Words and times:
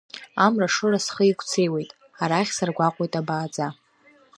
Амра 0.45 0.67
шыра 0.73 0.99
схы 1.05 1.23
иқәцеиуеит, 1.31 1.91
арахь 2.21 2.51
саргәаҟуеит 2.57 3.13
абааӡа. 3.19 3.67